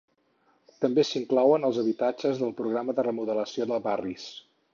També 0.85 1.03
s'inclouen 1.09 1.67
els 1.69 1.77
habitatges 1.83 2.41
del 2.45 2.55
programa 2.63 2.97
de 3.01 3.07
remodelació 3.11 3.71
de 3.75 3.79
barris. 3.91 4.27